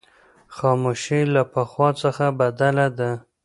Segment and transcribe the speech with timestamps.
[0.55, 3.11] خاموشي له پخوا څخه بدله ده.